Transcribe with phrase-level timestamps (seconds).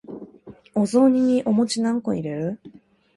[0.73, 2.59] お雑煮にお餅何個入れる？